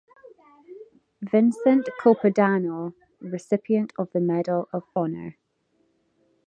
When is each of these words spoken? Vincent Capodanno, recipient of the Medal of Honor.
Vincent 1.21 1.83
Capodanno, 2.01 2.93
recipient 3.19 3.93
of 3.99 4.11
the 4.13 4.19
Medal 4.19 4.67
of 4.73 4.81
Honor. 4.95 5.37